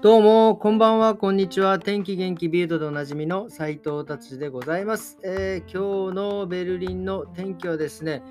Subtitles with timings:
[0.00, 1.80] どうも、こんばんは、こんにちは。
[1.80, 8.22] 天気元気ビルドでおなじみの斉藤達でございます、えー、今日のベルリンの天気はですね、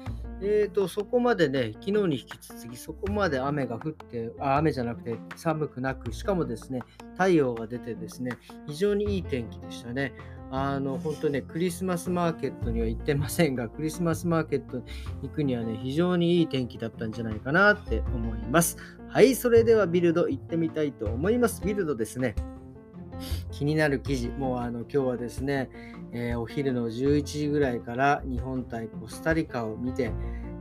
[0.41, 6.83] えーと、そこまでね、昨日に引き続き、そこまで雨が降って、あ雨じゃなくて寒くなく、しかもですね、
[7.15, 8.31] 太陽が出てですね、
[8.65, 10.13] 非常にいい天気でしたね。
[10.51, 14.83] あの、本当ね、クリスマスマーケットには行ってませんが、クリスマスマーケットに
[15.23, 18.77] 行くにはね、非常にいい天気だったんじゃないかなって思います。
[19.09, 21.61] はい、それではビルド行ってみたいと思います。
[21.63, 22.35] ビルドですね。
[23.51, 25.69] 気になる記事、もうあの今日はですね、
[26.11, 30.11] えー、お昼の11時ぐらいから日本対コスタリカを見て、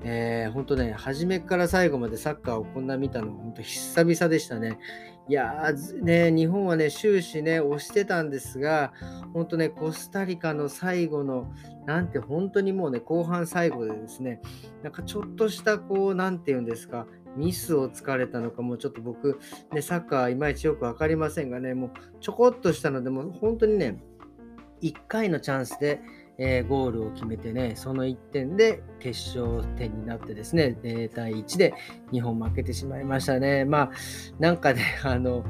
[0.02, 4.78] えー、本当ね、初めから最後までサッカーをこんな見たの、本当久々でしたね。
[5.28, 8.92] いやー、ね、日本はね、終始ね、押してたんですが、
[9.34, 11.52] 本当ね、コスタリカの最後の、
[11.84, 14.40] なんて本当にもうね、後半最後でですね、
[14.84, 19.38] なんかちょっとした、こう、なんて言うんですか、ミスをつかれたのかもちょっと僕、
[19.72, 24.02] ね、サッカーいまいちよく分かりませんがね、もうちょこっとしたので、もう本当にね、
[24.82, 26.00] 1回のチャンスで、
[26.38, 31.74] えー、ゴールを決めてね、その1点で決勝点になってですね、0対1で
[32.12, 33.64] 日本負けてしまいましたね。
[33.64, 33.90] まあ、
[34.38, 35.44] なんかね、 あの、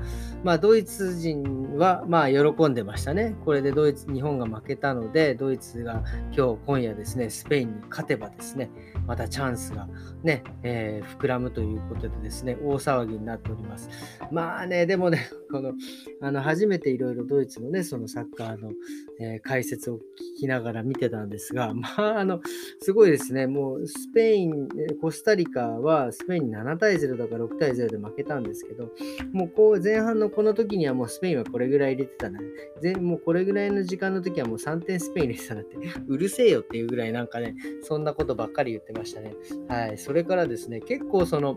[0.44, 3.36] まあ、ドイツ人は、まあ、喜んでましたね。
[3.44, 6.04] これでドイツ、日本が負けたので、ドイツが
[6.36, 8.70] 今日、今夜ですね、スペインに勝てばですね、
[9.06, 9.88] またチャンスが
[10.22, 13.88] ね、えー、膨らむということでですね、大騒ぎになっております。
[14.30, 15.72] まあね、でもね、 この、
[16.20, 18.72] あの、初めていろいろドイツのね、そのサッカーの、
[19.20, 20.00] え、解説を聞
[20.40, 22.40] きながら見てたんですが、 まあ、あの、
[22.80, 24.68] すごいですね、もうスペイン、
[25.00, 28.92] コスタリカはスペインに7対0だか6対0で負けたんですけど、
[29.32, 32.40] もうこう前半のこの時にはもうスペインはこれぐらい入れてたな。
[32.80, 35.76] 全もうこれぐらいの時間の時はもう3点スペイン入れてたなって、
[36.08, 39.34] うるせえよっていうぐらいなんかね、そんなことばっかり言ってましたね。
[39.68, 39.98] はい。
[39.98, 41.56] それからですね、結構その、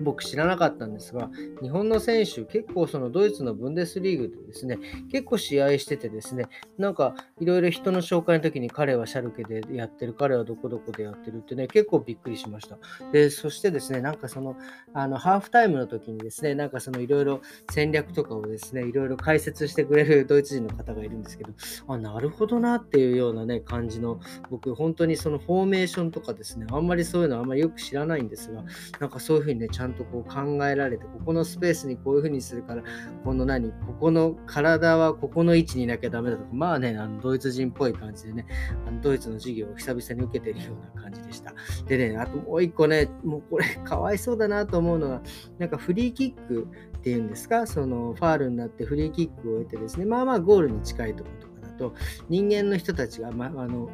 [0.00, 1.30] 僕知らなかったんですが、
[1.62, 4.78] 日本の選手、結構そのドイツのブンデスリーグでですね、
[5.10, 6.46] 結構試合しててですね、
[6.78, 12.78] なんかいろいろ人の紹介の時に彼はシャルケでやってる、彼はどこどこでやってるってね、結構びっくりしました。
[13.12, 14.56] で、そしてですね、なんかその、
[14.94, 21.52] あの、ハーフタイムの時にですね、なんかそのいろいろ戦略とかをですね、いろいろ解説してくれる ドイツ人の方がいるんですけど、
[21.88, 24.20] あ、なるほどなっていうようなね、感じの、
[24.50, 28.64] 僕本当にそのフォーメーションとかですね、あんまりそういうのあんまりよく知らないんですが、
[28.98, 32.82] なんかそういうふうにね、ちゃんととこう考えられて、ここのスペースにこういう風にするから、
[33.24, 38.46] この何、ここの体はここの位置にいなきゃダメだとか、まあね、あのドイツ人っぽい感じでね、
[38.86, 41.52] あのドイツの授業を久々に受けてるような感じでした。
[41.86, 45.22] でね、あともう一個ね、もうこれかわいそうだなと思うのは、
[45.58, 51.94] なんかフリーキックっていうんですか、そのファールになってフリーキックを得てですね、まあまあゴールに近いところとかだと、
[52.28, 53.90] 人間の人たちが、ま、あの、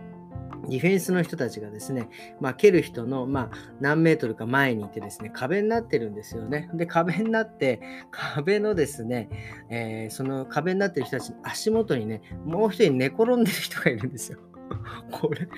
[0.68, 2.08] ディフェンスの人たちがですね、
[2.40, 6.70] まあ、蹴る人の、まあ、何メートルか前にいてですね、壁になってるんですよね。
[6.74, 9.28] で、壁になって、壁のですね、
[9.70, 14.38] えー、その壁になってる人たちの足元にね、もう一人寝転んでる人がいるんですよ。
[15.10, 15.48] これ、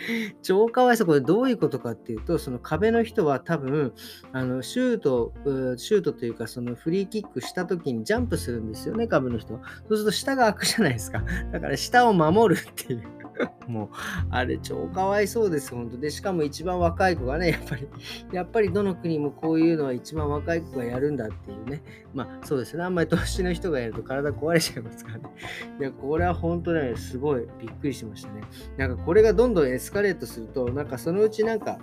[0.43, 1.07] 超かわいそう。
[1.07, 3.93] これどういうことかっていうと、その壁の人は多分、
[4.33, 5.33] あのシュート、
[5.77, 9.55] シュートというか、そのフリーキックした時にジャンプするんですよね、壁の人。
[9.89, 11.23] そうすると下が開くじゃないですか。
[11.53, 13.03] だから下を守るっていう。
[13.69, 13.88] もう、
[14.31, 16.10] あれ超かわいそうです、本当で。
[16.10, 17.88] しかも一番若い子がね、やっぱり、
[18.32, 21.82] やっぱりどの国もこういうのは一番若い子がやるんだっていうね。
[22.15, 25.31] まあそうですね、あんまり年の人がやると体壊れちゃいますからね。
[25.81, 28.43] いや、これは本当ね、すごいびっくりしましたね。
[28.76, 31.78] なんかこれがどんどんエスカレートすると、なんかそのうちなんか、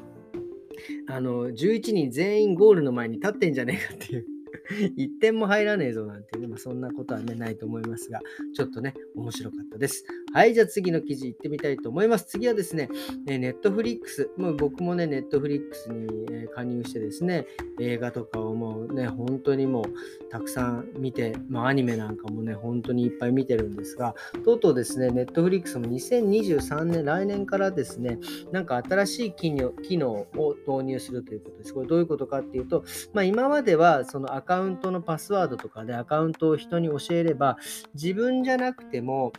[1.08, 4.26] あの、11人全員ゴールの前に立ってんじゃねえかっていう
[4.98, 8.20] 1点も入らねえぞなんてね、まあ、そんなことはね、ないと思いますが、
[8.54, 10.06] ちょっとね、面白かったです。
[10.36, 12.26] はい、じゃあ次の記事行ってみたいと思います。
[12.26, 12.90] 次はですね、
[13.26, 14.30] ネットフリックス。
[14.36, 17.48] もう僕もね、ネットフリックスに加入してですね、
[17.80, 24.14] 映画とかをもうね、本当にもうたくさん見て、まあアニメなんかもね、本当にいっぱい見てるんですが、
[24.44, 28.20] とうとうですね、ネットフリックスも2023年、来年からですね、
[28.52, 31.74] なんか新しい機能機能を導入するということです。
[31.74, 32.84] これどういうことかっていうと、
[33.14, 37.58] まあ今まではそのアカウントのパスワードとかでアカウントを人に教えれば、
[37.94, 39.32] 自分じゃなくても、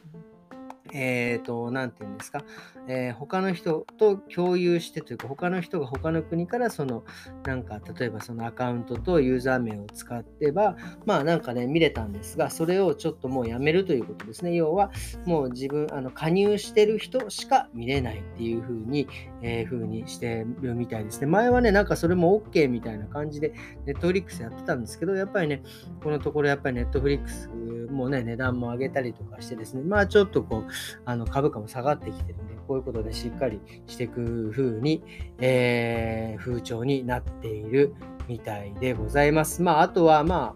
[0.93, 2.43] えっ、ー、と、なんて言うんですか、
[2.89, 7.05] えー、他の人と共有してというか、他の人が他の国からその、
[7.45, 14.55] なんか、例えばそのアカウントとユーザー名を使ってば、まあなんかね、見れたんですが、それをちょっともうやめるということですね。
[14.55, 14.91] 要は、
[15.25, 19.09] もう自分、あの、加入してる人しか見れないっていう風に、
[19.43, 21.27] えー、風にしてるみたいですね。
[21.27, 23.53] 前はね、なんかそれも OK みたいな感じで、
[23.85, 25.63] ネットフリックスやってたんですけど、やっぱりね、
[26.03, 27.49] このところやっぱりネットフリックス
[27.91, 30.73] もね、値段も上げたりとかしてですね、まあちょっとこう、
[31.05, 35.03] あの株価も下がってきてるんで、こういうことでしっかりしていく風に、
[35.39, 37.95] えー、風潮になっている
[38.29, 39.63] みたいでございます。
[39.63, 40.55] まあ、あとは、ま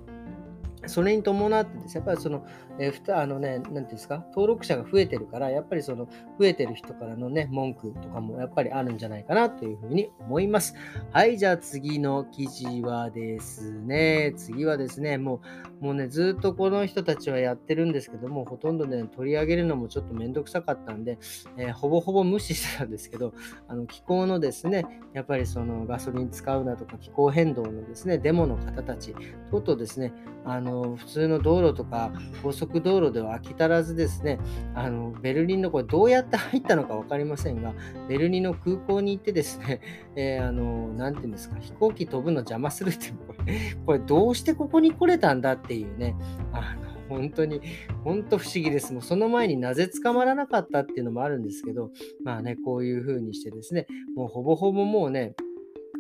[0.84, 2.46] あ、それに伴ってですやっぱりその、
[2.80, 10.74] えー、ふたあのね、なんていうんですか、登録者が増えてるから、やっぱりその増えてる人からのね、文句とかもやっぱりあるんじゃないかなというふうに思います。
[11.12, 15.42] はい、じゃあ次の記事はですね、次はですね、も
[15.82, 21.18] う、もうね、ずっとこの人たちはやってるんですけども、ほとんどね、取り上げるのもちょっとめんどくさかったんで、
[21.58, 23.34] えー、ほぼほぼ無視してたんですけど、
[23.68, 29.14] あの気候のですね、やっぱりそのガソリン使うなとか気候変動のですね、デモの方たち、
[29.50, 30.12] とうとですね、
[30.44, 32.12] あの普通の道路とか
[32.42, 34.38] 高速道路では飽き足らずですね、
[34.74, 37.74] あのベルリンのこれどうやって入ったのか分かりませんが、
[38.08, 39.80] ベルリンの空港に行ってですね、
[40.14, 46.14] えー、あの、なていうんですか、飛行機飛ぶの邪魔するってこれ、 これどうしてここに来れたんだっていうね、
[46.52, 47.60] あの本当に、
[48.04, 48.92] 本当不思議です。
[48.92, 51.90] もうその前になぜ捕まらなかったっていうのもあるんですけど、
[52.22, 55.34] まあね、こういう風にしてですね、もうほぼほぼもうね、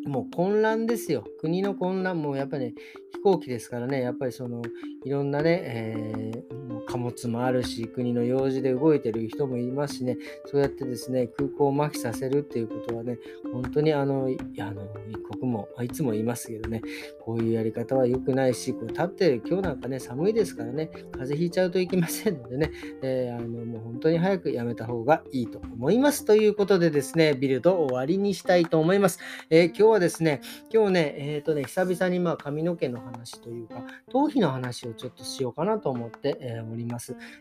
[0.06, 1.24] もう混乱ですよ。
[1.40, 2.74] 国の混乱もやっぱりね、
[3.12, 4.62] 飛行機ですからね、やっぱりその
[5.04, 13.16] いろんなね、えー、貨物もあるし、国の用事で動いてる人もいますしね、そうやってですね、空港を麻痺させるっていうことはね、
[13.52, 16.82] 本当にあの、いあの一刻も、いつも言いますけどね、
[17.20, 22.72] こういうやり方は良くないし、これ立って今日なんかね、寒いですからね、風邪ひいちゃうといけませんのでね、
[23.02, 26.24] えー、あのもう本当に早くやめた方がいいと思います。
[26.24, 29.20] ということでですね、ビルド終わりにしたいと思います。
[29.48, 30.40] えー、今日はですね、
[30.74, 36.79] 今日ね、えっ、ー、とね、久々にまあ髪の毛の話というか、頭皮の話をちょっとしようかなと思って、えおります。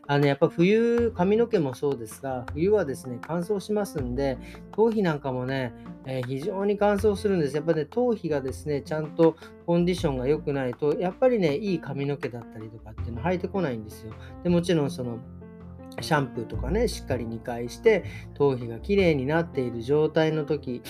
[0.07, 4.37] あの、やっぱ冬、髪の毛もそうですが、冬はですね、乾燥しますんで、
[4.71, 5.73] 頭皮なんかもね、
[6.05, 7.55] え非常に乾燥するんです。
[7.55, 14.13] やっぱね、頭皮がですね、ちゃんとコンディションが良くないと、やっぱりね、いい髪の毛だったりとかっていうの生えてこないんですよ。
[14.43, 15.19] でもちろんその、
[16.01, 18.05] シャンプーとかね、しっかり2回して、
[18.35, 20.81] 頭皮がきれいになっている状態の時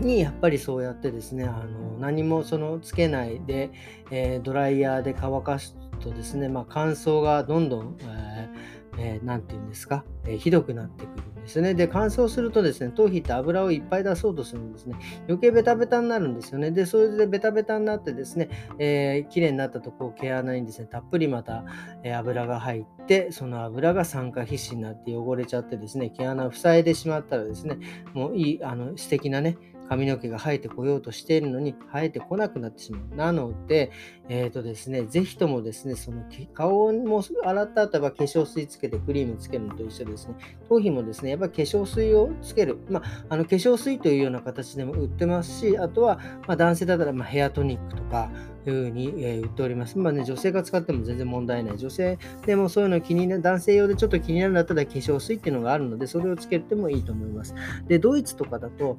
[0.00, 3.70] にやっぱりそうやってですねあの何もそのつけないで、
[4.10, 11.74] えー、ドライヤーで乾かすとですね、まあ、乾燥がどんどん、えーえー、て言うんですか、えー、ひどくなってくるんですね。
[11.74, 14.96] で、乾燥するとですね、頭皮って油をいっぱい出そうとするんですね。
[15.26, 16.70] 余計ベタベタになるんですよね。
[16.70, 18.48] で、それでベタベタになってですね、
[18.78, 21.64] えー、綺麗になったとこ毛穴にですね、たっぷりまた、
[22.02, 27.78] えー、油が入って、その油が酸化皮脂になって汚れちゃってですね、毛穴を塞いでしまったらですね、
[28.12, 29.56] もういい、あの素敵なね、
[29.88, 33.16] 髪の毛が生えてこようとしているのに生えてこなくなってしまう。
[33.16, 33.90] なので、
[34.28, 40.34] えっ、ー、とですね、ぜひともですね、その顔も洗った後は化粧水つけてクリームつけるのと一緒ですね、
[40.68, 42.78] 頭皮もですね、やっぱり化粧水をつける。
[42.88, 48.30] まあ、あの化粧水というような形でも売ってますし、あとは、まあ、男性だったらまヘアトニックとか、
[48.66, 49.98] いうふうに、え売っております。
[49.98, 51.78] まあね、女性が使っても全然問題ない。
[51.78, 57.54] 女性でもそういうの気になる、男性用でちょっと気になるんだったら化粧水っていうのがあるので、それをつけてもいいと思います。
[57.86, 58.96] で、ドイツとかだと、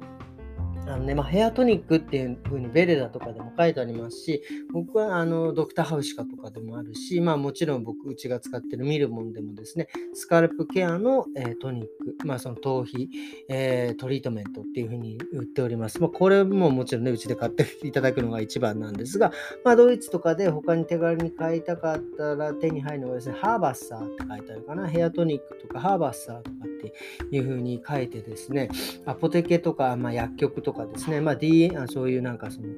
[0.88, 4.42] あのねまあ、ヘアトニックっていう風にベレダとかでも書いてありますし、
[4.72, 13.10] 僕はあのドクターハウシカとかでもあるし、まあもちろん僕、うちが使ってるミルモンでもですね、スカルプケアの、えー、トニック、まあその頭皮、
[13.48, 16.00] えー、トリートメントっていう風に売っております。
[16.00, 19.32] まあこれももちろんね、うちで買っていただくのが一番なんですが、
[19.64, 26.94] まあドイツとかで他に手軽に買いたかったら手に入るのがですね、ハーバッサーって書いてあるかな、ヘアトニックとかハーバッサーとかって
[27.34, 28.68] いう風に書いてですね、
[29.04, 32.68] アポテケとか、まあ、薬局とかかですね、まあ、D、あそういうなんかその、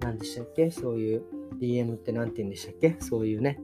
[0.00, 0.70] 何でしたっけ？
[0.70, 1.22] そういう
[1.60, 2.96] DM って何て言うんでしたっけ？
[3.00, 3.60] そういうね、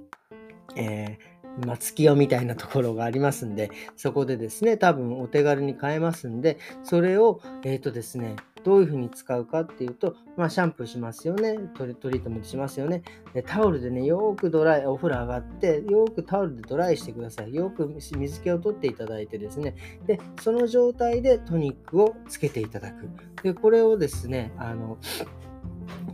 [0.76, 11.94] えー、まあ、月夜みたいなところがありますんで、そこでですね、多分お手軽に買えますんで、それを、えっ、ー、とですね、どういうふうに使うかっていうと、まあ、シャンプーしますよねトリ。
[11.94, 13.02] トリートメントしますよね。
[13.35, 17.54] でタオルでね、よくドライ、お風呂上がって、よくタオルでドライしてください。
[17.54, 19.75] よく水気を取っていただいてですね。
[20.06, 23.09] で、その状態でトニックをつけていただく。
[23.42, 24.99] で、これをですね、あの、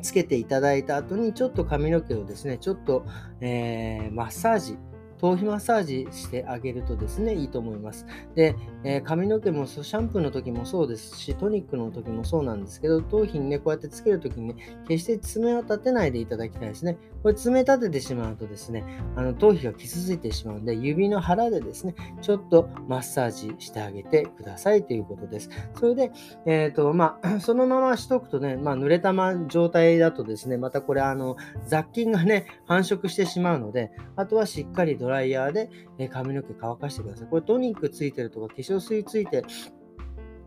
[0.03, 3.07] つけていただいた後にちょっと髪の毛をですね、ちょっと、
[3.41, 4.79] えー、マッサージ
[5.21, 8.07] 頭皮マッサージしてあげるとですね、いいと思います。
[8.35, 14.57] で、えー、髪の毛もシャンプーの時もそうですし、トニックの時もそうなんですけど、頭皮にね、こうやってつける時にね、
[14.89, 16.97] 決して爪を立てないでいただきたいですね。
[17.23, 18.85] これ爪立ててしまうとですね、
[19.15, 25.51] あの頭皮が傷ついてしまうので、指の腹でですね、ちょっとマッサージしてあげてくださいということです。
[25.79, 26.13] それで、
[26.47, 31.37] えっ、ー、と、まあ、 そのまましとくとね、まあ、濡れたま状態だとですね、またこれ、あの、
[31.67, 37.29] 雑菌がね、繁殖してしまうので、あとはしっかりドライヤーでえ髪の毛乾かしてください。
[37.29, 39.45] これトニックついてるとか化粧水ついて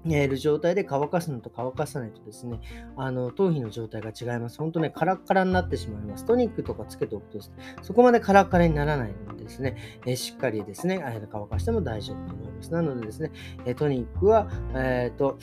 [0.06, 2.60] いる状態で乾かすのと乾かさないとですね、
[2.98, 4.58] あの頭皮の状態が違います。
[4.58, 6.26] 本当ね、カラッカラになってしまいます。
[6.26, 7.40] トニックとかつけておくと、
[7.82, 11.02] そこまでカラッカラにならないのでですね、えしっかりですね、
[11.32, 12.72] 乾かしても大丈夫と思います。
[12.72, 13.32] なのでですね、
[13.66, 15.38] えトニックは、えっ、ー、と、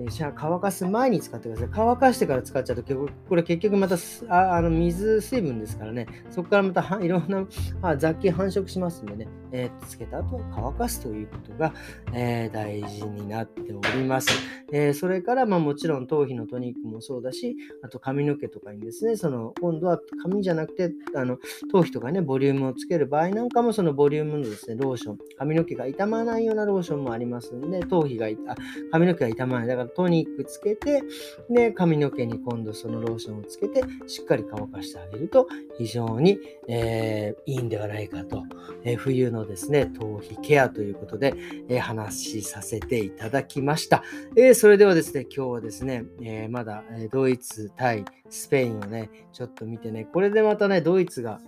[0.00, 1.68] えー、乾かす前に使ってください。
[1.72, 3.96] 乾かしてから使っちゃうと、これ結局また
[4.28, 7.44] ああの水、水分ですからね、そこからまたいろんな
[7.82, 11.72] あ雑菌繁殖しますんでね、えー、つけた後乾かすということが、
[12.12, 14.30] えー、大事になっております。
[14.72, 21.38] えー、それから、まあ、もちろん頭皮のトニックもそうだし、あと髪の毛とかにですね、その今度は髪じゃなくて、あの
[21.70, 28.56] 頭皮とかね、ボリュームをつける場合なんかも、そのボリュームのですね、ローション、髪の毛が傷まないようなローションもありますんで、頭皮があ
[28.92, 29.68] 髪の毛が傷まない。
[29.68, 31.02] だからトニックつけて、
[31.50, 36.38] で、髪の毛に今度そのローションをつけて、しっかり乾かしてあげると、非常に、
[36.68, 38.42] えー、いいんではないかと、
[38.84, 41.34] えー、冬ののですね、頭皮ケアということで、
[41.68, 44.02] え、話しさせていただきました。
[44.36, 51.40] えそれではですね、今日はですね、えまだドイツ対スペインをね、ちょっと見てね、これでまたね、ドイツが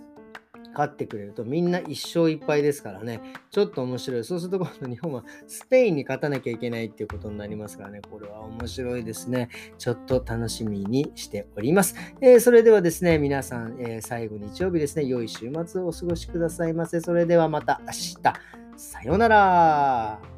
[0.71, 4.23] 勝ってくれるとみんな1勝1敗ですからね、ちょっと面白い。
[4.23, 9.49] そうすると今度日本はスペインに勝たなきゃいけないっていうことになりますからね、これは面白いですね。
[9.77, 11.95] ちょっと楽しみにしております。
[12.21, 17.01] えー、それではですね、皆さん、えー、最後日曜日ですね、良い週末をお過ごしくださいませ。
[17.01, 18.61] それではまた明日。
[18.77, 20.30] さようなら。